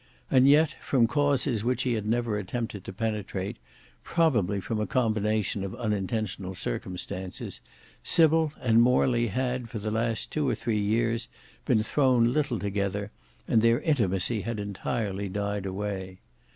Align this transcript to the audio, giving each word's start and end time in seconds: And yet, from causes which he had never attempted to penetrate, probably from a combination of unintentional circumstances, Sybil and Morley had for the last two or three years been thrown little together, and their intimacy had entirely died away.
And 0.31 0.47
yet, 0.49 0.75
from 0.81 1.05
causes 1.05 1.63
which 1.63 1.83
he 1.83 1.93
had 1.93 2.07
never 2.07 2.35
attempted 2.35 2.83
to 2.85 2.91
penetrate, 2.91 3.57
probably 4.03 4.59
from 4.59 4.79
a 4.79 4.87
combination 4.87 5.63
of 5.63 5.75
unintentional 5.75 6.55
circumstances, 6.55 7.61
Sybil 8.01 8.51
and 8.59 8.81
Morley 8.81 9.27
had 9.27 9.69
for 9.69 9.77
the 9.77 9.91
last 9.91 10.31
two 10.31 10.49
or 10.49 10.55
three 10.55 10.79
years 10.81 11.27
been 11.65 11.83
thrown 11.83 12.33
little 12.33 12.57
together, 12.57 13.11
and 13.47 13.61
their 13.61 13.79
intimacy 13.79 14.41
had 14.41 14.59
entirely 14.59 15.29
died 15.29 15.67
away. 15.67 16.17